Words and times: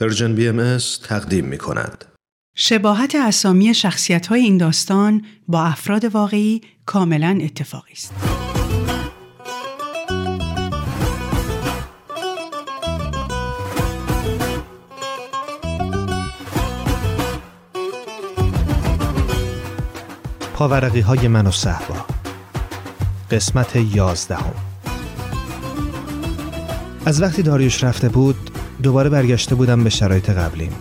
پرژن 0.00 0.34
بی 0.34 0.48
ام 0.48 0.78
تقدیم 1.04 1.44
می 1.44 1.58
کند. 1.58 2.04
شباهت 2.56 3.14
اسامی 3.14 3.74
شخصیت 3.74 4.26
های 4.26 4.40
این 4.40 4.58
داستان 4.58 5.24
با 5.48 5.62
افراد 5.62 6.04
واقعی 6.04 6.60
کاملا 6.86 7.38
اتفاقی 7.42 7.92
است. 7.92 8.12
پاورقی 20.54 21.00
های 21.00 21.28
من 21.28 21.46
و 21.46 21.50
صحبا 21.50 22.06
قسمت 23.30 23.76
یازدهم 23.76 24.54
از 27.06 27.22
وقتی 27.22 27.42
داریوش 27.42 27.84
رفته 27.84 28.08
بود 28.08 28.57
دوباره 28.82 29.10
برگشته 29.10 29.54
بودم 29.54 29.84
به 29.84 29.90
شرایط 29.90 30.30
قبلیم. 30.30 30.72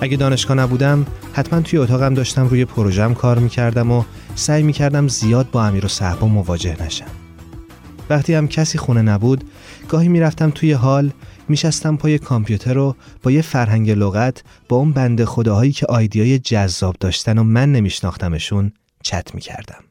اگه 0.00 0.16
دانشگاه 0.16 0.56
نبودم 0.56 1.06
حتما 1.32 1.60
توی 1.60 1.78
اتاقم 1.78 2.14
داشتم 2.14 2.48
روی 2.48 2.64
پروژم 2.64 3.14
کار 3.14 3.38
می‌کردم 3.38 3.90
و 3.90 4.04
سعی 4.34 4.62
می‌کردم 4.62 5.08
زیاد 5.08 5.50
با 5.50 5.64
امیر 5.64 5.84
و 5.84 5.88
صحبا 5.88 6.28
مواجه 6.28 6.82
نشم. 6.82 7.06
وقتی 8.10 8.34
هم 8.34 8.48
کسی 8.48 8.78
خونه 8.78 9.02
نبود 9.02 9.44
گاهی 9.88 10.08
می‌رفتم 10.08 10.50
توی 10.50 10.72
حال 10.72 11.10
میشستم 11.48 11.96
پای 11.96 12.18
کامپیوتر 12.18 12.78
و 12.78 12.96
با 13.22 13.30
یه 13.30 13.42
فرهنگ 13.42 13.90
لغت 13.90 14.42
با 14.68 14.76
اون 14.76 14.92
بنده 14.92 15.26
خداهایی 15.26 15.72
که 15.72 15.86
آیدیای 15.86 16.38
جذاب 16.38 16.96
داشتن 17.00 17.38
و 17.38 17.42
من 17.42 17.72
نمیشناختمشون 17.72 18.72
چت 19.02 19.34
می‌کردم. 19.34 19.84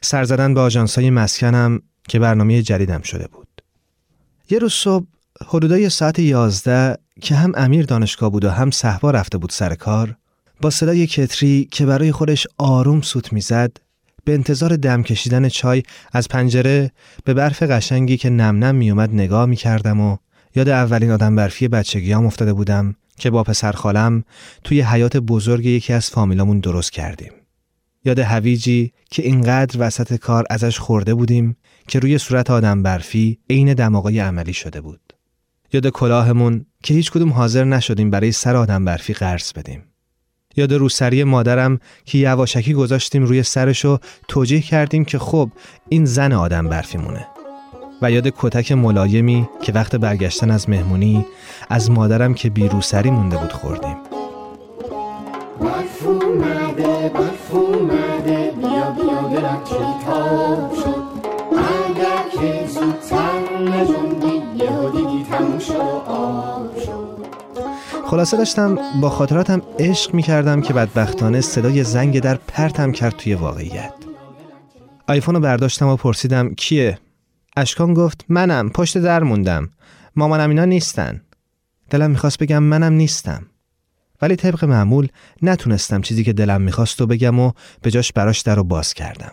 سر 0.00 0.24
زدن 0.24 0.54
به 0.54 0.60
آژانس‌های 0.60 1.10
مسکنم 1.10 1.82
که 2.08 2.18
برنامه 2.18 2.62
جدیدم 2.62 3.02
شده 3.02 3.26
بود. 3.26 3.48
یه 4.50 4.58
روز 4.58 4.72
صبح 4.72 5.06
حدودای 5.46 5.88
ساعت 5.88 6.18
یازده 6.18 6.96
که 7.20 7.34
هم 7.34 7.52
امیر 7.56 7.84
دانشگاه 7.84 8.30
بود 8.30 8.44
و 8.44 8.50
هم 8.50 8.70
صحبا 8.70 9.10
رفته 9.10 9.38
بود 9.38 9.50
سر 9.50 9.74
کار 9.74 10.16
با 10.60 10.70
صدای 10.70 11.06
کتری 11.06 11.68
که 11.70 11.86
برای 11.86 12.12
خودش 12.12 12.46
آروم 12.58 13.00
سوت 13.00 13.32
می‌زد 13.32 13.76
به 14.24 14.34
انتظار 14.34 14.76
دم 14.76 15.02
کشیدن 15.02 15.48
چای 15.48 15.82
از 16.12 16.28
پنجره 16.28 16.90
به 17.24 17.34
برف 17.34 17.62
قشنگی 17.62 18.16
که 18.16 18.30
نم 18.30 18.64
نم 18.64 18.74
میومد 18.74 19.14
نگاه 19.14 19.46
می‌کردم 19.46 20.00
و 20.00 20.16
یاد 20.56 20.68
اولین 20.68 21.10
آدم 21.10 21.36
برفی 21.36 21.68
بچگیام 21.68 22.26
افتاده 22.26 22.52
بودم 22.52 22.94
که 23.18 23.30
با 23.30 23.42
پسر 23.42 23.72
خالم 23.72 24.24
توی 24.64 24.80
حیات 24.80 25.16
بزرگ 25.16 25.66
یکی 25.66 25.92
از 25.92 26.10
فامیلامون 26.10 26.60
درست 26.60 26.92
کردیم. 26.92 27.32
یاد 28.04 28.18
هویجی 28.18 28.92
که 29.10 29.22
اینقدر 29.22 29.76
وسط 29.86 30.16
کار 30.16 30.44
ازش 30.50 30.78
خورده 30.78 31.14
بودیم 31.14 31.56
که 31.88 31.98
روی 31.98 32.18
صورت 32.18 32.50
آدم 32.50 32.82
برفی 32.82 33.38
عین 33.50 33.74
دماغای 33.74 34.20
عملی 34.20 34.52
شده 34.52 34.80
بود. 34.80 35.03
یاد 35.74 35.88
کلاهمون 35.88 36.66
که 36.82 36.94
هیچ 36.94 37.10
کدوم 37.10 37.32
حاضر 37.32 37.64
نشدیم 37.64 38.10
برای 38.10 38.32
سر 38.32 38.56
آدم 38.56 38.84
برفی 38.84 39.12
قرض 39.12 39.52
بدیم. 39.52 39.82
یاد 40.56 40.72
روسری 40.72 41.24
مادرم 41.24 41.78
که 42.04 42.18
یواشکی 42.18 42.74
گذاشتیم 42.74 43.24
روی 43.24 43.42
سرش 43.42 43.84
و 43.84 43.98
توجیه 44.28 44.60
کردیم 44.60 45.04
که 45.04 45.18
خب 45.18 45.50
این 45.88 46.04
زن 46.04 46.32
آدم 46.32 46.68
برفی 46.68 46.98
مونه. 46.98 47.26
و 48.02 48.10
یاد 48.10 48.28
کتک 48.36 48.72
ملایمی 48.72 49.48
که 49.62 49.72
وقت 49.72 49.96
برگشتن 49.96 50.50
از 50.50 50.68
مهمونی 50.70 51.26
از 51.70 51.90
مادرم 51.90 52.34
که 52.34 52.50
بی 52.50 52.68
روسری 52.68 53.10
مونده 53.10 53.36
بود 53.36 53.52
خوردیم. 53.52 54.13
خلاصه 68.14 68.36
داشتم 68.36 68.78
با 69.00 69.10
خاطراتم 69.10 69.62
عشق 69.78 70.14
می 70.14 70.22
کردم 70.22 70.60
که 70.60 70.72
بدبختانه 70.72 71.40
صدای 71.40 71.84
زنگ 71.84 72.20
در 72.20 72.34
پرتم 72.34 72.92
کرد 72.92 73.16
توی 73.16 73.34
واقعیت. 73.34 73.94
آیفون 75.08 75.34
رو 75.34 75.40
برداشتم 75.40 75.88
و 75.88 75.96
پرسیدم 75.96 76.54
کیه؟ 76.54 76.98
اشکان 77.56 77.94
گفت 77.94 78.24
منم 78.28 78.70
پشت 78.70 78.98
در 78.98 79.22
موندم. 79.22 79.70
مامانم 80.16 80.48
اینا 80.48 80.64
نیستن. 80.64 81.22
دلم 81.90 82.10
می‌خواست 82.10 82.38
بگم 82.38 82.62
منم 82.62 82.92
نیستم. 82.92 83.46
ولی 84.22 84.36
طبق 84.36 84.64
معمول 84.64 85.08
نتونستم 85.42 86.00
چیزی 86.00 86.24
که 86.24 86.32
دلم 86.32 86.62
می‌خواست 86.62 87.00
و 87.00 87.06
بگم 87.06 87.40
و 87.40 87.52
به 87.82 87.90
جاش 87.90 88.12
براش 88.12 88.40
در 88.40 88.54
رو 88.54 88.64
باز 88.64 88.94
کردم. 88.94 89.32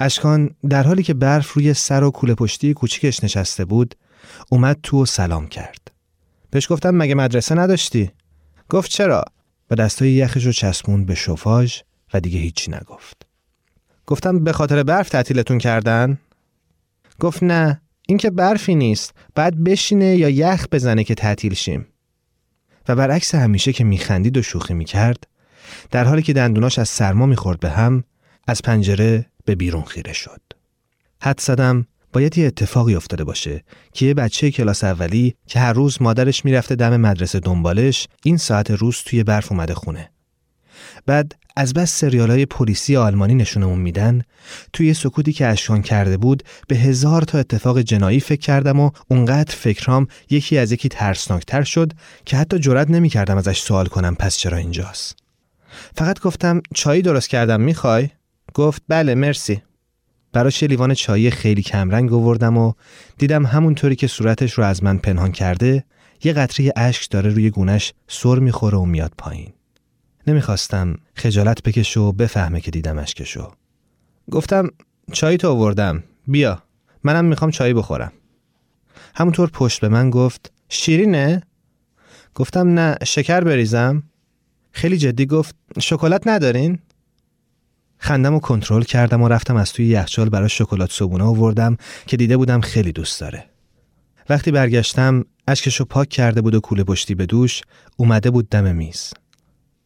اشکان 0.00 0.50
در 0.68 0.82
حالی 0.82 1.02
که 1.02 1.14
برف 1.14 1.52
روی 1.52 1.74
سر 1.74 2.04
و 2.04 2.10
کوله 2.10 2.34
پشتی 2.34 2.74
کوچیکش 2.74 3.24
نشسته 3.24 3.64
بود 3.64 3.94
اومد 4.50 4.78
تو 4.82 5.02
و 5.02 5.06
سلام 5.06 5.46
کرد. 5.46 5.89
بهش 6.50 6.72
گفتم 6.72 6.90
مگه 6.90 7.14
مدرسه 7.14 7.54
نداشتی؟ 7.54 8.10
گفت 8.68 8.90
چرا؟ 8.90 9.24
و 9.70 9.74
دستای 9.74 10.10
یخش 10.10 10.46
رو 10.46 10.52
چسبون 10.52 11.04
به 11.04 11.14
شفاژ 11.14 11.80
و 12.14 12.20
دیگه 12.20 12.38
هیچی 12.38 12.70
نگفت 12.70 13.26
گفتم 14.06 14.44
به 14.44 14.52
خاطر 14.52 14.82
برف 14.82 15.08
تعطیلتون 15.08 15.58
کردن؟ 15.58 16.18
گفت 17.20 17.42
نه 17.42 17.80
این 18.08 18.18
که 18.18 18.30
برفی 18.30 18.74
نیست 18.74 19.14
بعد 19.34 19.64
بشینه 19.64 20.16
یا 20.16 20.28
یخ 20.28 20.66
بزنه 20.72 21.04
که 21.04 21.14
تعطیل 21.14 21.54
شیم 21.54 21.86
و 22.88 22.96
برعکس 22.96 23.34
همیشه 23.34 23.72
که 23.72 23.84
میخندید 23.84 24.36
و 24.36 24.42
شوخی 24.42 24.74
می‌کرد 24.74 25.26
در 25.90 26.04
حالی 26.04 26.22
که 26.22 26.32
دندوناش 26.32 26.78
از 26.78 26.88
سرما 26.88 27.26
می‌خورد 27.26 27.60
به 27.60 27.70
هم 27.70 28.04
از 28.48 28.62
پنجره 28.62 29.26
به 29.44 29.54
بیرون 29.54 29.82
خیره 29.82 30.12
شد 30.12 30.40
حد 31.22 31.40
زدم 31.40 31.86
باید 32.12 32.38
یه 32.38 32.46
اتفاقی 32.46 32.94
افتاده 32.94 33.24
باشه 33.24 33.64
که 33.92 34.06
یه 34.06 34.14
بچه 34.14 34.50
کلاس 34.50 34.84
اولی 34.84 35.34
که 35.46 35.60
هر 35.60 35.72
روز 35.72 36.02
مادرش 36.02 36.44
می‌رفته 36.44 36.74
دم 36.74 36.96
مدرسه 36.96 37.40
دنبالش 37.40 38.08
این 38.24 38.36
ساعت 38.36 38.70
روز 38.70 38.96
توی 38.96 39.24
برف 39.24 39.52
اومده 39.52 39.74
خونه. 39.74 40.10
بعد 41.06 41.34
از 41.56 41.74
بس 41.74 42.00
سریال 42.00 42.30
های 42.30 42.46
پلیسی 42.46 42.96
آلمانی 42.96 43.34
نشونمون 43.34 43.78
میدن 43.78 44.22
توی 44.72 44.94
سکوتی 44.94 45.32
که 45.32 45.46
اشکان 45.46 45.82
کرده 45.82 46.16
بود 46.16 46.42
به 46.68 46.76
هزار 46.76 47.22
تا 47.22 47.38
اتفاق 47.38 47.80
جنایی 47.80 48.20
فکر 48.20 48.40
کردم 48.40 48.80
و 48.80 48.90
اونقدر 49.08 49.54
فکرام 49.54 50.06
یکی 50.30 50.58
از 50.58 50.72
یکی 50.72 50.88
ترسناکتر 50.88 51.62
شد 51.62 51.92
که 52.24 52.36
حتی 52.36 52.58
جرات 52.58 52.90
نمی‌کردم 52.90 53.36
ازش 53.36 53.60
سوال 53.60 53.86
کنم 53.86 54.14
پس 54.14 54.36
چرا 54.36 54.56
اینجاست. 54.56 55.16
فقط 55.94 56.20
گفتم 56.20 56.62
چایی 56.74 57.02
درست 57.02 57.28
کردم 57.28 57.60
می‌خوای؟ 57.60 58.08
گفت 58.54 58.82
بله 58.88 59.14
مرسی. 59.14 59.62
براش 60.32 60.62
لیوان 60.62 60.94
چایی 60.94 61.30
خیلی 61.30 61.62
کمرنگ 61.62 62.12
آوردم 62.12 62.56
و 62.56 62.72
دیدم 63.18 63.46
همونطوری 63.46 63.96
که 63.96 64.06
صورتش 64.06 64.52
رو 64.52 64.64
از 64.64 64.84
من 64.84 64.98
پنهان 64.98 65.32
کرده 65.32 65.84
یه 66.24 66.32
قطره 66.32 66.72
اشک 66.76 67.10
داره 67.10 67.30
روی 67.30 67.50
گونش 67.50 67.92
سر 68.08 68.38
می‌خوره 68.38 68.78
و 68.78 68.84
میاد 68.84 69.12
پایین 69.18 69.52
نمی‌خواستم 70.26 70.98
خجالت 71.14 71.62
بکشه 71.62 72.00
و 72.00 72.12
بفهمه 72.12 72.60
که 72.60 72.70
دیدم 72.70 72.98
اشکشو 72.98 73.52
گفتم 74.30 74.68
چای 75.12 75.36
تو 75.36 75.50
آوردم 75.50 76.04
بیا 76.26 76.62
منم 77.04 77.24
می‌خوام 77.24 77.50
چای 77.50 77.74
بخورم 77.74 78.12
همونطور 79.14 79.50
پشت 79.50 79.80
به 79.80 79.88
من 79.88 80.10
گفت 80.10 80.52
شیرینه؟ 80.68 81.42
گفتم 82.34 82.68
نه 82.68 82.96
شکر 83.04 83.40
بریزم 83.40 84.02
خیلی 84.72 84.98
جدی 84.98 85.26
گفت 85.26 85.54
شکلات 85.80 86.26
ندارین؟ 86.26 86.78
خندم 88.02 88.34
و 88.34 88.40
کنترل 88.40 88.82
کردم 88.82 89.22
و 89.22 89.28
رفتم 89.28 89.56
از 89.56 89.72
توی 89.72 89.86
یخچال 89.86 90.28
برای 90.28 90.48
شکلات 90.48 90.92
صبونه 90.92 91.24
آوردم 91.24 91.76
که 92.06 92.16
دیده 92.16 92.36
بودم 92.36 92.60
خیلی 92.60 92.92
دوست 92.92 93.20
داره 93.20 93.44
وقتی 94.28 94.50
برگشتم 94.50 95.24
اشکشو 95.48 95.84
پاک 95.84 96.08
کرده 96.08 96.40
بود 96.40 96.54
و 96.54 96.60
کوله 96.60 96.84
پشتی 96.84 97.14
به 97.14 97.26
دوش 97.26 97.62
اومده 97.96 98.30
بود 98.30 98.48
دم 98.48 98.76
میز 98.76 99.12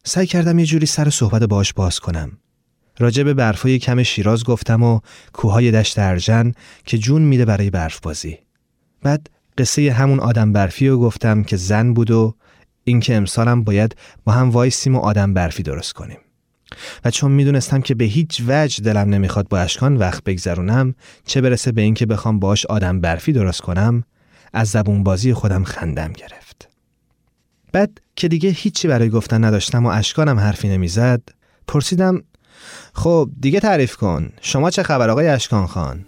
سعی 0.07 0.27
کردم 0.27 0.59
یه 0.59 0.65
جوری 0.65 0.85
سر 0.85 1.09
صحبت 1.09 1.43
باش 1.43 1.73
باز 1.73 1.99
کنم. 1.99 2.37
راجع 2.99 3.23
به 3.23 3.33
برفای 3.33 3.79
کم 3.79 4.03
شیراز 4.03 4.43
گفتم 4.43 4.83
و 4.83 4.99
کوههای 5.33 5.71
دشت 5.71 5.99
ارجن 5.99 6.51
که 6.85 6.97
جون 6.97 7.21
میده 7.21 7.45
برای 7.45 7.69
برف 7.69 7.99
بازی. 7.99 8.37
بعد 9.01 9.29
قصه 9.57 9.91
همون 9.91 10.19
آدم 10.19 10.53
برفی 10.53 10.87
رو 10.87 10.99
گفتم 10.99 11.43
که 11.43 11.57
زن 11.57 11.93
بود 11.93 12.11
و 12.11 12.35
اینکه 12.83 13.15
امسالم 13.15 13.63
باید 13.63 13.95
با 14.25 14.33
هم 14.33 14.49
وایسیم 14.49 14.95
و 14.95 14.99
آدم 14.99 15.33
برفی 15.33 15.63
درست 15.63 15.93
کنیم. 15.93 16.17
و 17.05 17.11
چون 17.11 17.31
می‌دونستم 17.31 17.81
که 17.81 17.95
به 17.95 18.05
هیچ 18.05 18.41
وجه 18.47 18.83
دلم 18.83 19.09
نمی‌خواد 19.09 19.47
با 19.47 19.59
اشکان 19.59 19.97
وقت 19.97 20.23
بگذرونم 20.23 20.95
چه 21.25 21.41
برسه 21.41 21.71
به 21.71 21.81
اینکه 21.81 22.05
بخوام 22.05 22.39
باش 22.39 22.65
آدم 22.65 23.01
برفی 23.01 23.33
درست 23.33 23.61
کنم 23.61 24.03
از 24.53 24.69
زبون 24.69 25.03
بازی 25.03 25.33
خودم 25.33 25.63
خندم 25.63 26.13
گرفت. 26.13 26.69
بعد 27.71 28.01
که 28.15 28.27
دیگه 28.27 28.49
هیچی 28.49 28.87
برای 28.87 29.09
گفتن 29.09 29.43
نداشتم 29.43 29.85
و 29.85 29.89
اشکانم 29.89 30.39
حرفی 30.39 30.69
نمی‌زد 30.69 31.21
پرسیدم 31.67 32.23
خب 32.93 33.29
دیگه 33.39 33.59
تعریف 33.59 33.95
کن 33.95 34.29
شما 34.41 34.69
چه 34.69 34.83
خبر 34.83 35.09
آقای 35.09 35.27
اشکان 35.27 35.67
خان 35.67 36.05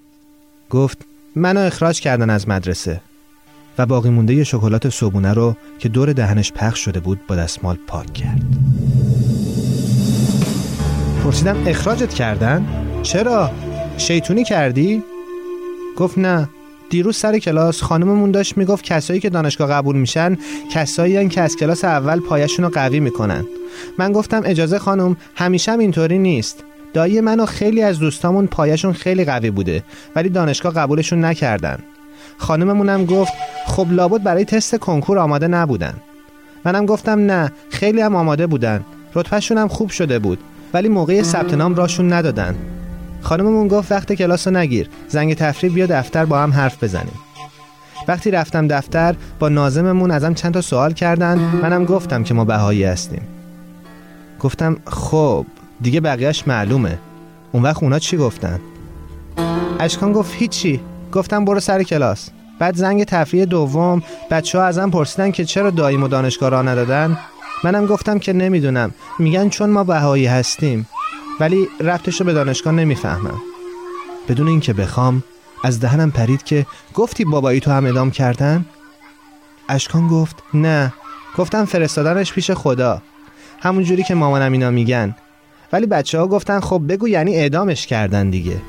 گفت 0.69 0.97
منو 1.35 1.59
اخراج 1.59 1.99
کردن 1.99 2.29
از 2.29 2.49
مدرسه 2.49 3.01
و 3.77 3.85
باقی 3.85 4.09
مونده 4.09 4.43
شکلات 4.43 4.89
صبونه 4.89 5.33
رو 5.33 5.55
که 5.79 5.89
دور 5.89 6.13
دهنش 6.13 6.51
پخش 6.51 6.79
شده 6.79 6.99
بود 6.99 7.27
با 7.27 7.35
دستمال 7.35 7.77
پاک 7.87 8.13
کرد 8.13 8.41
پرسیدم 11.27 11.67
اخراجت 11.67 12.13
کردن؟ 12.13 12.65
چرا؟ 13.03 13.51
شیطونی 13.97 14.43
کردی؟ 14.43 15.03
گفت 15.97 16.17
نه. 16.17 16.49
دیروز 16.89 17.17
سر 17.17 17.39
کلاس 17.39 17.81
خانممون 17.81 18.31
داشت 18.31 18.57
می‌گفت 18.57 18.83
کسایی 18.83 19.19
که 19.19 19.29
دانشگاه 19.29 19.69
قبول 19.69 19.95
میشن 19.95 20.37
کسایی 20.71 21.27
که 21.27 21.41
از 21.41 21.55
کلاس 21.55 21.85
اول 21.85 22.19
پایشون 22.19 22.65
رو 22.65 22.71
قوی 22.71 22.99
می‌کنن. 22.99 23.45
من 23.97 24.11
گفتم 24.11 24.41
اجازه 24.45 24.79
خانم 24.79 25.17
همیشه 25.35 25.71
هم 25.71 25.79
اینطوری 25.79 26.17
نیست. 26.17 26.63
دایی 26.93 27.21
من 27.21 27.39
و 27.39 27.45
خیلی 27.45 27.81
از 27.81 27.99
دوستامون 27.99 28.47
پایشون 28.47 28.93
خیلی 28.93 29.25
قوی 29.25 29.51
بوده 29.51 29.83
ولی 30.15 30.29
دانشگاه 30.29 30.73
قبولشون 30.73 31.25
نکردن. 31.25 31.79
خانممونم 32.37 33.05
گفت 33.05 33.33
خب 33.65 33.87
لابد 33.91 34.23
برای 34.23 34.45
تست 34.45 34.75
کنکور 34.75 35.19
آماده 35.19 35.47
نبودن. 35.47 35.93
منم 36.65 36.85
گفتم 36.85 37.19
نه 37.19 37.51
خیلی 37.69 38.01
هم 38.01 38.15
آماده 38.15 38.47
بودن. 38.47 38.85
رتبهشون 39.15 39.57
هم 39.57 39.67
خوب 39.67 39.89
شده 39.89 40.19
بود. 40.19 40.39
ولی 40.73 40.89
موقع 40.89 41.21
ثبت 41.21 41.53
نام 41.53 41.75
راشون 41.75 42.13
ندادن. 42.13 42.55
خانممون 43.21 43.67
گفت 43.67 43.91
وقت 43.91 44.13
کلاس 44.13 44.47
نگیر. 44.47 44.89
زنگ 45.07 45.33
تفریح 45.33 45.73
بیا 45.73 45.85
دفتر 45.85 46.25
با 46.25 46.39
هم 46.39 46.51
حرف 46.51 46.83
بزنیم. 46.83 47.19
وقتی 48.07 48.31
رفتم 48.31 48.67
دفتر 48.67 49.15
با 49.39 49.49
نازممون 49.49 50.11
ازم 50.11 50.33
چند 50.33 50.53
تا 50.53 50.61
سوال 50.61 50.93
کردن. 50.93 51.37
منم 51.37 51.85
گفتم 51.85 52.23
که 52.23 52.33
ما 52.33 52.45
بهایی 52.45 52.83
هستیم. 52.83 53.21
گفتم 54.39 54.77
خب 54.87 55.45
دیگه 55.81 56.01
بقیهش 56.01 56.43
معلومه. 56.47 56.97
اون 57.51 57.63
وقت 57.63 57.83
اونا 57.83 57.99
چی 57.99 58.17
گفتن؟ 58.17 58.59
اشکان 59.79 60.13
گفت 60.13 60.33
هیچی. 60.33 60.79
گفتم 61.11 61.45
برو 61.45 61.59
سر 61.59 61.83
کلاس. 61.83 62.29
بعد 62.59 62.75
زنگ 62.75 63.03
تفریح 63.03 63.45
دوم 63.45 64.03
بچه 64.31 64.57
ها 64.59 64.65
ازم 64.65 64.89
پرسیدن 64.89 65.31
که 65.31 65.45
چرا 65.45 65.69
داییم 65.69 66.03
و 66.03 66.07
دانشگاه 66.07 66.49
را 66.49 66.61
ندادن؟ 66.61 67.17
منم 67.63 67.85
گفتم 67.85 68.19
که 68.19 68.33
نمی‌دونم. 68.33 68.91
میگن 69.19 69.49
چون 69.49 69.69
ما 69.69 69.83
بهایی 69.83 70.25
هستیم. 70.25 70.87
ولی 71.39 71.67
رفتش 71.79 72.19
رو 72.19 72.25
به 72.25 72.33
دانشگاه 72.33 72.73
نمی‌فهمم. 72.73 73.41
بدون 74.27 74.47
اینکه 74.47 74.73
بخوام 74.73 75.23
از 75.63 75.79
دهنم 75.79 76.11
پرید 76.11 76.43
که 76.43 76.65
گفتی 76.93 77.25
بابایی 77.25 77.59
تو 77.59 77.71
هم 77.71 77.85
ادام 77.85 78.11
کردن؟ 78.11 78.65
اشکان 79.69 80.07
گفت 80.07 80.35
نه. 80.53 80.93
گفتم 81.37 81.65
فرستادنش 81.65 82.33
پیش 82.33 82.51
خدا. 82.51 83.01
همون 83.59 83.83
جوری 83.83 84.03
که 84.03 84.15
مامانم 84.15 84.51
اینا 84.51 84.71
میگن. 84.71 85.15
ولی 85.73 85.85
بچه 85.85 86.19
ها 86.19 86.27
گفتن 86.27 86.59
خب 86.59 86.81
بگو 86.89 87.07
یعنی 87.07 87.35
اعدامش 87.35 87.87
کردن 87.87 88.29
دیگه. 88.29 88.61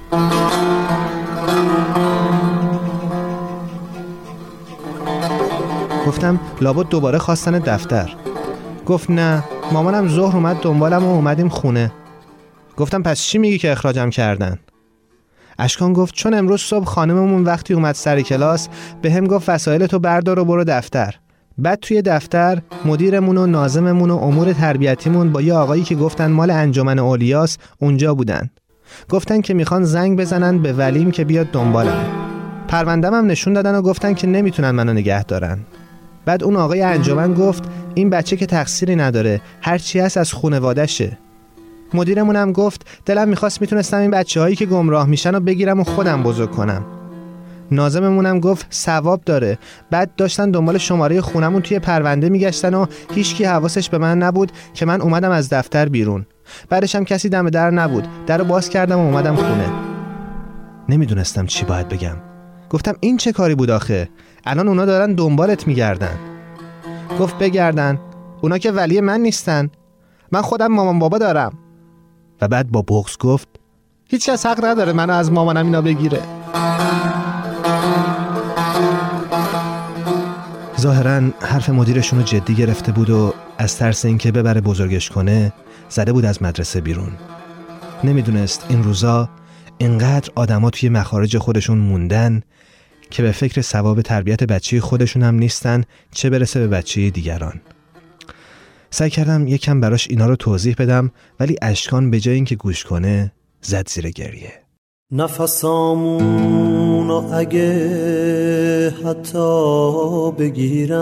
گفتم 6.06 6.41
لابد 6.61 6.88
دوباره 6.88 7.19
خواستن 7.19 7.58
دفتر. 7.58 8.28
گفت 8.88 9.11
نه 9.11 9.44
مامانم 9.73 10.08
ظهر 10.08 10.37
اومد 10.37 10.56
دنبالم 10.56 11.05
و 11.05 11.14
اومدیم 11.14 11.49
خونه. 11.49 11.93
گفتم 12.76 13.02
پس 13.02 13.20
چی 13.20 13.38
میگی 13.38 13.58
که 13.58 13.73
اخراجم 13.73 14.11
کردن؟ 14.11 14.58
اشکان 15.58 15.93
گفت 15.93 16.14
چون 16.14 16.35
امروز 16.35 16.61
صبح 16.61 16.85
خانممون 16.85 17.44
وقتی 17.44 17.75
اومد 17.75 17.94
سر 17.94 18.20
کلاس 18.20 18.69
به 19.02 19.12
هم 19.12 19.26
گفت 19.26 19.49
وسایل 19.49 19.87
تو 19.87 19.99
بردار 19.99 20.38
و 20.38 20.44
برو 20.44 20.64
دفتر. 20.64 21.14
بعد 21.58 21.79
توی 21.81 22.02
دفتر 22.02 22.62
مدیرمون 22.85 23.37
و 23.37 23.46
نازممون 23.46 24.11
و 24.11 24.17
امور 24.17 24.52
تربیتیمون 24.52 25.32
با 25.32 25.43
یه 25.43 25.55
آقایی 25.55 25.82
که 25.82 25.94
گفتن 25.94 26.31
مال 26.31 26.50
انجمن 26.50 26.99
اولیاس 26.99 27.58
اونجا 27.79 28.14
بودن. 28.14 28.50
گفتن 29.08 29.41
که 29.41 29.55
می‌خوان 29.55 29.84
زنگ 29.84 30.19
بزنن 30.19 30.58
به 30.58 30.73
ولیم 30.73 31.11
که 31.11 31.25
بیاد 31.25 31.46
دنبالم. 31.46 32.06
پروندم 32.69 33.14
هم 33.14 33.26
نشون 33.26 33.52
دادن 33.52 33.75
و 33.75 33.82
گفتن 33.82 34.14
که 34.14 34.26
نمی‌تونن 34.26 34.70
منو 34.70 34.93
نگه 34.93 35.25
دارن. 35.25 35.58
بعد 36.29 36.45
اون 36.45 36.57
آقای 36.57 36.83
انجمن 36.83 37.35
گفت 37.35 37.65
این 37.95 38.11
بچه 38.11 38.37
که 38.37 38.47
تقصیری 38.47 38.97
نداره 38.97 39.41
هرچی 39.63 39.99
هست 39.99 40.17
از 40.17 40.33
خونوادشه 40.33 41.19
مدیرمون 41.95 42.37
هم 42.37 42.53
گفت 42.53 42.87
دلم 43.07 43.29
می‌خواست 43.29 43.61
می‌تونستم 43.61 43.97
این 43.97 44.11
بچه 44.11 44.41
هایی 44.41 44.57
که 44.57 44.67
گمراه 44.67 45.07
میشن 45.07 45.35
و 45.35 45.41
بگیرم 45.41 45.81
و 45.81 45.85
خودم 45.85 46.23
بزرگ 46.23 46.51
کنم. 46.51 46.85
نازممونم 47.71 48.41
گفت 48.41 48.67
ثواب 48.73 49.21
داره. 49.27 49.59
بعد 49.91 50.11
داشتن 50.17 50.51
دنبال 50.51 50.79
شماره 50.79 51.21
خونمون 51.21 51.63
توی 51.63 51.79
پرونده 51.79 52.29
میگشتن 52.29 52.75
و 52.75 52.87
هیچکی 53.15 53.45
حواسش 53.45 53.91
به 53.91 53.99
من 53.99 54.19
نبود 54.19 54.53
که 54.75 54.87
من 54.87 55.01
اومدم 55.01 55.31
از 55.31 55.49
دفتر 55.49 55.89
بیرون. 55.89 56.27
بعدش 56.69 56.95
هم 56.95 57.05
کسی 57.05 57.29
دم 57.29 57.51
در 57.51 57.71
نبود. 57.71 58.09
در 58.27 58.43
باز 58.43 58.69
کردم 58.69 58.99
و 58.99 59.07
اومدم 59.07 59.35
خونه. 59.35 59.69
نمی‌دونستم 60.89 61.47
چی 61.47 61.65
باید 61.65 61.89
بگم. 61.89 62.17
گفتم 62.71 62.95
این 63.01 63.17
چه 63.17 63.33
کاری 63.33 63.55
بود 63.55 63.71
آخه؟ 63.71 64.09
الان 64.49 64.69
اونا 64.69 64.85
دارن 64.85 65.15
دنبالت 65.15 65.67
میگردن. 65.67 66.19
گفت 67.21 67.39
بگردن. 67.39 67.99
اونا 68.41 68.59
که 68.59 68.73
ولی 68.73 69.00
من 69.00 69.21
نیستن. 69.21 69.71
من 70.33 70.43
خودم 70.43 70.67
مامان 70.67 70.99
بابا 70.99 71.19
دارم. 71.19 71.53
و 72.41 72.49
بعد 72.49 72.71
با 72.71 72.83
بغز 72.83 73.19
گفت 73.19 73.49
هیچ 74.09 74.31
کس 74.31 74.47
حق 74.47 74.65
نداره 74.65 74.93
منو 74.93 75.12
از 75.12 75.33
مامانم 75.33 75.65
اینا 75.65 75.83
بگیره. 75.83 76.23
ظاهرا 80.81 81.23
حرف 81.41 81.71
مدیرشون 81.71 82.19
رو 82.19 82.25
جدی 82.25 82.55
گرفته 82.55 82.93
بود 82.93 83.11
و 83.11 83.35
از 83.59 83.77
ترس 83.77 84.05
اینکه 84.05 84.33
ببره 84.33 84.61
بزرگش 84.61 85.11
کنه 85.11 85.53
زده 85.89 86.12
بود 86.12 86.25
از 86.25 86.43
مدرسه 86.43 86.81
بیرون. 86.81 87.12
نمی‌دونست 88.05 88.67
این 88.69 88.83
روزا 88.83 89.29
اینقدر 89.79 90.31
آدما 90.35 90.71
توی 90.71 90.89
مخارج 90.89 91.39
خودشون 91.39 91.79
موندن 91.79 92.43
که 93.10 93.22
به 93.22 93.32
فکر 93.32 93.60
ثواب 93.60 94.02
تربیت 94.02 94.44
بچه 94.44 94.81
خودشون 94.81 95.22
هم 95.22 95.34
نیستن 95.34 95.84
چه 96.12 96.31
برسه 96.31 96.60
به 96.60 96.69
بچه 96.69 97.10
دیگران. 97.10 97.60
سعی 98.90 99.10
کردم 99.10 99.46
یکم 99.46 99.81
براش 99.81 100.08
اینا 100.10 100.26
رو 100.26 100.37
توضیح 100.37 100.75
بدم 100.78 101.10
ولی 101.40 101.56
اشکان 101.62 102.10
به 102.10 102.20
جای 102.20 102.34
اینکه 102.34 102.56
گوش 102.56 102.84
کنه 102.84 103.32
زد 103.62 103.88
زیر 103.88 104.10
گریه. 104.10 104.52
نفسامونو 105.12 106.55
اگه 107.34 108.90
حتی 109.05 110.32
بگیرم. 110.38 110.99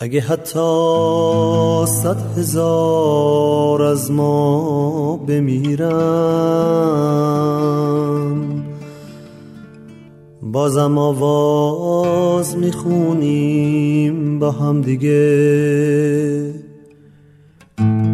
اگه 0.00 0.20
حتی 0.20 0.58
صد 1.86 2.38
هزار 2.38 3.82
از 3.82 4.10
ما 4.10 5.16
بمیرم 5.16 5.88
بازم 10.42 10.98
آواز 10.98 12.56
می‌خونیم 12.56 14.38
با 14.38 14.50
هم 14.50 14.80
دیگه. 14.82 16.54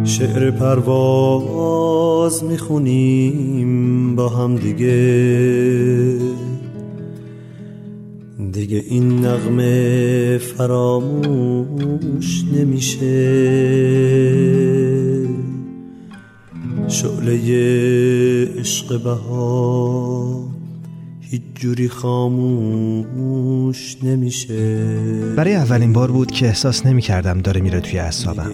شعر 0.03 0.51
پرواز 0.51 2.43
می‌خونیم 2.43 4.15
با 4.15 4.29
هم 4.29 4.55
دیگه. 4.55 6.19
دیگه 8.55 8.83
این 8.89 9.25
نغمه 9.25 10.37
فراموش 10.37 12.43
نمیشه. 12.53 13.35
شعله 16.87 17.39
عشق 18.59 19.03
بهار 19.03 20.43
هیچ 21.21 21.41
جوری 21.55 21.89
خاموش 21.89 23.97
نمیشه. 24.03 24.85
برای 25.37 25.55
اولین 25.55 25.93
بار 25.93 26.11
بود 26.11 26.31
که 26.31 26.45
احساس 26.45 26.85
نمی 26.85 27.01
کردم 27.01 27.41
داره 27.41 27.61
میره 27.61 27.79
توی 27.79 27.99
اعصابم 27.99 28.51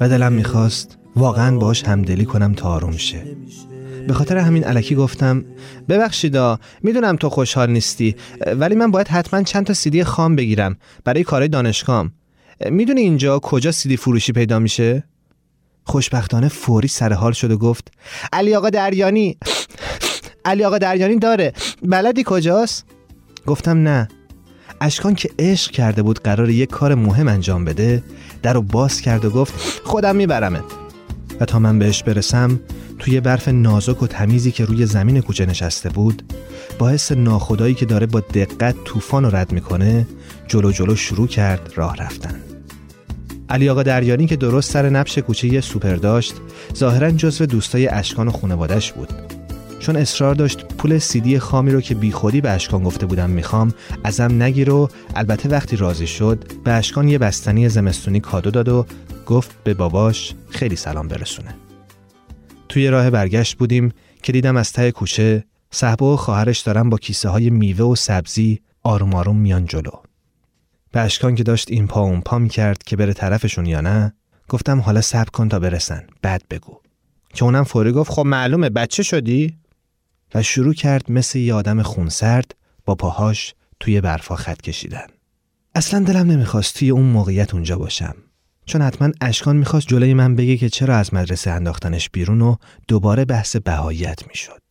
و 0.00 0.08
دلم 0.08 0.32
می‌خواست 0.32 0.98
واقعا 1.16 1.58
باش 1.58 1.84
همدلی 1.84 2.24
کنم 2.24 2.54
تا 2.54 2.68
آروم 2.68 2.96
شه. 2.96 3.22
به 4.08 4.14
خاطر 4.14 4.36
همین 4.36 4.64
علکی 4.64 4.94
گفتم 4.94 5.44
ببخشیدا 5.88 6.58
می‌دونم 6.82 7.16
تو 7.16 7.28
خوشحال 7.28 7.70
نیستی 7.70 8.16
ولی 8.56 8.74
من 8.74 8.90
باید 8.90 9.08
حتما 9.08 9.42
چند 9.42 9.66
تا 9.66 9.74
سیدی 9.74 10.04
خام 10.04 10.36
بگیرم 10.36 10.76
برای 11.04 11.24
کارهای 11.24 11.48
دانشگاهم. 11.48 12.12
می‌دونی 12.70 13.00
اینجا 13.00 13.38
کجا 13.38 13.72
سیدی 13.72 13.96
فروشی 13.96 14.32
پیدا 14.32 14.58
میشه؟ 14.58 15.04
خوشبختانه 15.84 16.48
فوری 16.48 16.88
سر 16.88 17.12
حال 17.12 17.32
شد 17.32 17.50
و 17.50 17.58
گفت 17.58 17.88
علی 18.32 18.54
آقا 18.54 18.70
دریانی 18.70 19.38
علی 20.44 20.64
آقا 20.64 20.78
دریانی 20.78 21.18
داره 21.18 21.52
بلدی 21.82 22.22
کجاست؟ 22.26 22.84
گفتم 23.46 23.88
نه. 23.88 24.08
اشکان 24.80 25.14
که 25.14 25.30
عشق 25.38 25.70
کرده 25.70 26.02
بود 26.02 26.18
قرار 26.18 26.50
یک 26.50 26.70
کار 26.70 26.94
مهم 26.94 27.28
انجام 27.28 27.64
بده 27.64 28.02
در 28.42 28.52
رو 28.52 28.62
باز 28.62 29.00
کرد 29.00 29.24
و 29.24 29.30
گفت 29.30 29.54
خودم 29.84 30.16
میبرمت. 30.16 30.77
و 31.40 31.44
تا 31.44 31.58
من 31.58 31.78
بهش 31.78 32.02
برسم 32.02 32.60
توی 32.98 33.20
برف 33.20 33.48
نازک 33.48 34.02
و 34.02 34.06
تمیزی 34.06 34.52
که 34.52 34.64
روی 34.64 34.86
زمین 34.86 35.20
کوچه 35.20 35.46
نشسته 35.46 35.88
بود 35.88 36.22
با 36.78 36.88
حس 36.88 37.12
ناخدایی 37.12 37.74
که 37.74 37.86
داره 37.86 38.06
با 38.06 38.20
دقت 38.20 38.74
طوفان 38.84 39.24
رو 39.24 39.36
رد 39.36 39.52
می‌کنه 39.52 40.06
جلو 40.48 40.72
جلو 40.72 40.96
شروع 40.96 41.26
کرد 41.26 41.72
راه 41.76 41.96
رفتن. 41.96 42.40
علی 43.48 43.68
آقا 43.68 43.82
دریانی 43.82 44.26
که 44.26 44.36
درست 44.36 44.70
سر 44.70 44.88
نبش 44.88 45.18
کوچه 45.18 45.48
یه 45.48 45.60
سوپر 45.60 45.94
داشت 45.94 46.34
ظاهرا 46.76 47.10
جزو 47.10 47.46
دوستای 47.46 47.88
اشکان 47.88 48.28
و 48.28 48.30
خانوادش 48.30 48.92
بود. 48.92 49.27
چون 49.80 49.96
اصرار 49.96 50.34
داشت 50.34 50.64
پول 50.64 50.98
سیدی 50.98 51.38
خامی 51.38 51.70
رو 51.70 51.80
که 51.80 51.94
بیخودی 51.94 52.40
به 52.40 52.50
اشکان 52.50 52.82
گفته 52.82 53.06
بودم 53.06 53.30
می‌خوام 53.30 53.74
ازم 54.04 54.42
نگیر 54.42 54.70
و 54.70 54.88
البته 55.16 55.48
وقتی 55.48 55.76
راضی 55.76 56.06
شد 56.06 56.44
به 56.64 56.72
اشکان 56.72 57.08
یه 57.08 57.18
بستنی 57.18 57.68
زمستونی 57.68 58.20
کادو 58.20 58.50
داد 58.50 58.68
و 58.68 58.86
گفت 59.26 59.50
به 59.64 59.74
باباش 59.74 60.34
خیلی 60.50 60.76
سلام 60.76 61.08
برسونه. 61.08 61.54
توی 62.68 62.88
راه 62.88 63.10
برگشت 63.10 63.58
بودیم 63.58 63.92
که 64.22 64.32
دیدم 64.32 64.56
از 64.56 64.72
ته 64.72 64.90
کوچه 64.90 65.44
صحبا 65.70 66.14
و 66.14 66.16
خواهرش 66.16 66.60
دارن 66.60 66.90
با 66.90 66.98
کیسه 66.98 67.28
های 67.28 67.50
میوه 67.50 67.84
و 67.84 67.94
سبزی 67.94 68.60
آروم 68.82 69.14
آروم 69.14 69.36
میان 69.36 69.66
جلو. 69.66 69.90
به 70.92 71.00
اشکان 71.00 71.34
که 71.34 71.42
داشت 71.42 71.70
این 71.70 71.86
پا 71.86 72.00
اون 72.00 72.20
پا 72.20 72.38
می 72.38 72.48
کرد 72.48 72.82
که 72.82 72.96
بره 72.96 73.12
طرفشون 73.12 73.66
یا 73.66 73.80
نه 73.80 74.12
گفتم 74.48 74.80
حالا 74.80 75.00
صبر 75.00 75.30
کن 75.30 75.48
تا 75.48 75.58
برسن 75.58 76.06
بعد 76.22 76.42
بگو. 76.50 76.80
که 77.34 77.44
اونم 77.44 77.64
فوری 77.64 77.92
گفت 77.92 78.10
خب 78.10 78.26
معلومه 78.26 78.70
بچه 78.70 79.02
شدی؟ 79.02 79.58
و 80.34 80.42
شروع 80.42 80.74
کرد 80.74 81.12
مثل 81.12 81.38
یه 81.38 81.54
آدم 81.54 81.82
خونسرد 81.82 82.54
با 82.84 82.94
پاهاش 82.94 83.54
توی 83.80 84.00
برفا 84.00 84.36
خط 84.36 84.60
کشیدن. 84.60 85.06
اصلا 85.74 86.04
دلم 86.04 86.30
نمی‌خواست 86.30 86.78
توی 86.78 86.90
اون 86.90 87.04
موقعیت 87.04 87.54
اونجا 87.54 87.78
باشم. 87.78 88.14
چون 88.66 88.82
حتما 88.82 89.10
اشکان 89.20 89.56
می‌خواست 89.56 89.86
جلوی 89.86 90.14
من 90.14 90.36
بگه 90.36 90.56
که 90.56 90.68
چرا 90.68 90.96
از 90.96 91.14
مدرسه 91.14 91.50
انداختنش 91.50 92.10
بیرون 92.10 92.42
و 92.42 92.56
دوباره 92.88 93.24
بحث 93.24 93.56
بهاییت 93.56 94.28
می‌شد. 94.28 94.62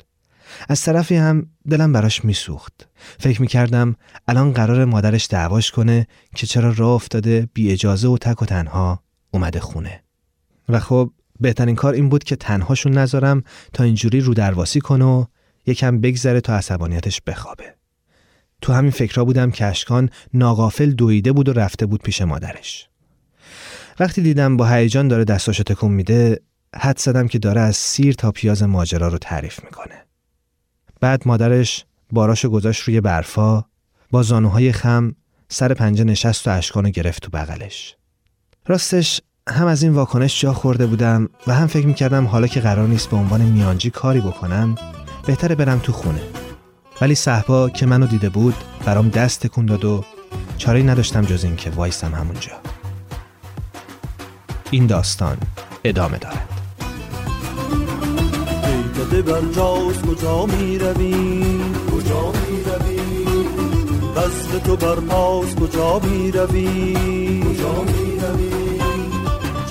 از 0.70 0.82
طرفی 0.82 1.16
هم 1.16 1.48
دلم 1.70 1.94
براش 1.94 2.26
میسوخت. 2.26 2.88
فکر 3.20 3.42
می‌کردم 3.42 3.96
الان 4.28 4.54
قرار 4.54 4.86
مادرش 4.86 5.28
دعواش 5.30 5.72
کنه 5.72 6.08
که 6.36 6.48
چرا 6.48 6.74
راه 6.78 6.92
افتاده 6.92 7.50
بی 7.54 7.72
اجازه 7.72 8.08
و 8.08 8.18
تک 8.18 8.42
و 8.42 8.46
تنها 8.46 9.04
اومده 9.32 9.60
خونه. 9.60 10.04
و 10.70 10.80
خب 10.80 11.12
بهترین 11.40 11.76
کار 11.76 11.94
این 11.94 12.10
بود 12.10 12.24
که 12.24 12.36
تنهاشون 12.36 12.98
نذارم 12.98 13.44
تا 13.74 13.84
اینجوری 13.84 14.22
رو 14.22 14.34
درواسی 14.34 14.82
کنه 14.82 15.06
و 15.06 15.26
یکم 15.68 16.02
بگذره 16.02 16.42
تا 16.42 16.56
عصبانیتش 16.56 17.22
بخوابه. 17.28 17.76
تو 18.62 18.74
همین 18.74 18.92
فکرها 18.92 19.26
بودم 19.26 19.52
که 19.52 19.66
اشکان 19.66 20.10
ناغافل 20.34 20.92
دویده 20.92 21.32
بود 21.32 21.50
و 21.50 21.54
رفته 21.54 21.86
بود 21.86 22.04
پیش 22.04 22.22
مادرش. 22.22 22.90
وقتی 24.00 24.22
دیدم 24.22 24.58
با 24.58 24.68
هیجان 24.68 25.08
داره 25.08 25.24
دستاشو 25.24 25.64
تکون 25.64 25.92
میده 25.92 26.42
حد 26.76 27.00
زدم 27.00 27.28
که 27.28 27.40
داره 27.40 27.62
از 27.62 27.76
سیر 27.76 28.14
تا 28.14 28.32
پیاز 28.32 28.64
ماجرا 28.64 29.08
رو 29.08 29.18
تعریف 29.18 29.64
می‌کنه. 29.64 30.06
بعد 31.00 31.28
مادرش 31.28 31.86
باراشو 32.12 32.50
گذاشت 32.50 32.82
روی 32.82 33.02
برفا 33.02 33.66
با 34.12 34.24
زانوهای 34.24 34.72
خم 34.72 35.16
سر 35.50 35.74
پنجه 35.74 36.04
نشست 36.04 36.48
و 36.48 36.52
اشکانو 36.52 36.90
گرفت 36.90 37.24
تو 37.24 37.30
بغلش. 37.32 37.96
راستش 38.66 39.22
هم 39.50 39.68
از 39.68 39.84
این 39.84 39.92
واکنش 39.92 40.42
جا 40.42 40.54
خورده 40.54 40.88
بودم 40.88 41.30
و 41.48 41.54
هم 41.54 41.68
فکر 41.68 41.88
می‌کردم 41.88 42.26
حالا 42.26 42.48
که 42.48 42.60
قرار 42.60 42.88
نیست 42.88 43.10
به 43.10 43.18
عنوان 43.18 43.42
میانجی 43.42 43.90
کاری 43.90 44.22
بکنم 44.22 44.76
بهتره 45.28 45.56
برم 45.56 45.80
تو 45.80 45.92
خونه. 45.92 46.22
ولی 47.02 47.16
صحبا 47.16 47.70
که 47.70 47.86
منو 47.86 48.08
دیده 48.08 48.30
بود 48.30 48.56
برام 48.86 49.10
دست 49.10 49.40
تکون 49.48 49.66
داد 49.66 49.86
و 49.86 50.04
چاره 50.58 50.84
نداشتم 50.84 51.22
جز 51.22 51.44
این 51.44 51.56
که 51.56 51.70
وایسم 51.70 52.16
همونجا. 52.16 52.52
این 54.72 54.88
داستان 54.88 55.38
ادامه 55.84 56.18
دارد. 56.18 56.50
داده 58.96 59.22
بر 59.22 59.42
جاست 59.56 60.02
کجا 60.02 60.46
می 60.46 60.80
کجا 61.92 62.32
می 62.32 62.64
روی 62.64 63.00
بزم 64.16 64.60
تو 64.60 64.76
بر 64.76 64.96
پاس 64.96 65.56
کجا 65.56 66.00
می 66.00 66.32
کجا 66.32 67.84
می 67.84 68.67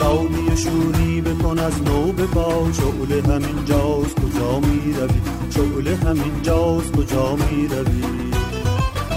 جامی 0.06 0.56
شوری 0.56 1.20
بکن 1.20 1.58
از 1.58 1.82
نو 1.82 2.12
به 2.12 2.26
پا. 2.26 2.72
شعله 2.72 3.22
همین 3.22 3.64
جاست 3.64 4.14
کجا 4.20 4.60
می 4.60 4.92
روی 4.92 5.20
شعله 5.50 5.96
همین 5.96 6.42
جاست 6.42 6.92
کجا 6.92 7.36
می 7.36 7.68
روی 7.68 8.02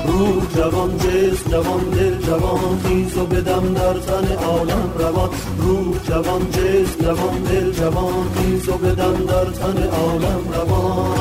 روح 0.07 0.53
جوان 0.55 0.97
جسم 0.97 1.51
جوان 1.51 1.89
دل 1.89 2.17
جوان 2.21 2.79
خیز 2.83 3.17
و 3.17 3.25
بدم 3.25 3.73
در 3.73 3.93
تن 3.93 4.33
عالم 4.33 4.89
روان. 4.99 5.29
روح 5.57 6.03
جوان 6.07 6.51
جسم 6.51 7.01
جوان 7.01 7.43
دل 7.43 7.71
جوان 7.71 8.13
خیز 8.35 8.69
و 8.69 8.77
بدم 8.77 9.25
در 9.25 9.45
تن 9.45 9.83
عالم 9.83 10.41
روان. 10.53 11.17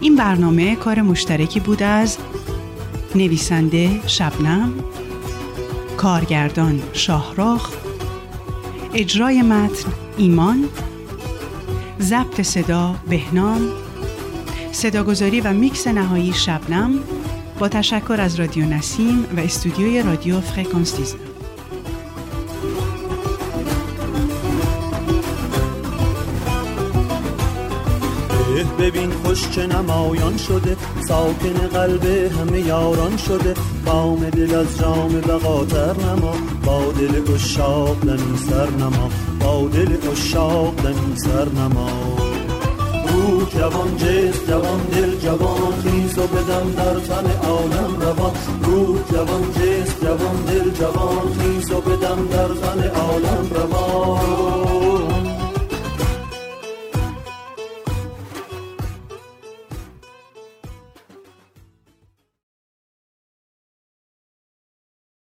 این 0.00 0.16
برنامه 0.16 0.76
کار 0.76 1.02
مشترکی 1.02 1.60
بود 1.60 1.82
از 1.82 2.18
نویسنده 3.14 3.90
شبنم 4.06 4.72
کارگردان 5.98 6.82
شاهراخ 6.92 7.72
اجرای 8.94 9.42
متن 9.42 9.92
ایمان 10.16 10.68
ضبط 12.00 12.40
صدا 12.40 12.94
بهنام 13.08 13.68
صداگذاری 14.72 15.40
و 15.40 15.52
میکس 15.52 15.86
نهایی 15.86 16.32
شبنم 16.32 17.00
با 17.58 17.68
تشکر 17.68 18.16
از 18.20 18.40
رادیو 18.40 18.66
نسیم 18.66 19.26
و 19.36 19.40
استودیوی 19.40 20.02
رادیو 20.02 20.40
فرکانس 20.40 21.00
19. 21.00 21.27
ببین 28.88 29.10
خوش 29.10 29.50
چه 29.50 29.66
نمایان 29.66 30.36
شده. 30.36 30.76
ساکن 31.08 31.68
قلب 31.72 32.04
همه 32.04 32.60
یاران 32.60 33.16
شده. 33.16 33.54
بام 33.86 34.30
دل 34.30 34.54
از 34.54 34.78
جام 34.78 35.08
بقاتر 35.08 35.92
نما. 35.92 36.34
با 36.64 36.92
دل 36.92 37.34
اشاق 37.34 38.00
دمی 38.00 38.38
سر 38.38 38.70
نما. 38.70 39.10
با 39.40 39.68
دل 39.68 39.96
اشاق 40.12 40.74
دمی 40.74 41.16
سر 41.16 41.48
نما. 41.48 41.90
روح 43.08 43.50
جوان 43.50 43.96
جسم 43.96 44.46
جوان 44.48 44.80
دل 44.92 45.16
جوان 45.16 45.72
خیز 45.82 46.18
و 46.18 46.26
بدم 46.26 46.72
در 46.76 47.00
تن 47.00 47.48
عالم 47.48 48.00
روان 48.00 48.32
روح 48.62 48.98
جوان 49.12 49.42
جسم 49.52 50.06
جوان 50.06 50.44
دل 50.46 50.70
جوان 50.70 51.32
خیز 51.38 51.70
و 51.70 51.80
بدم 51.80 52.28
در 52.30 52.48
تن 52.48 52.88
عالم 52.88 53.46
روان 53.54 55.07